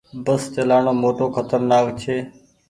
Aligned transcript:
بس 0.25 0.41
چلآڻو 0.55 0.93
موٽو 1.01 1.25
کترنآڪ 1.35 1.85
ڇي۔ 2.01 2.17